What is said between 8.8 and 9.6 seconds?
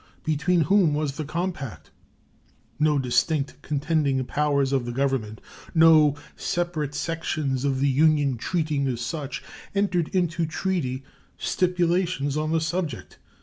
as such,